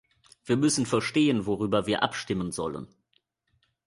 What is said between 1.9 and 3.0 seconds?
abstimmen sollen.